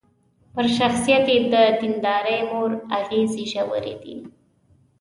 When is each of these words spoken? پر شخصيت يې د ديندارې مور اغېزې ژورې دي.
پر 0.53 0.63
شخصيت 0.79 1.25
يې 1.33 1.37
د 1.53 1.55
ديندارې 1.81 2.37
مور 2.49 2.71
اغېزې 2.97 3.43
ژورې 3.51 3.95
دي. 4.03 4.15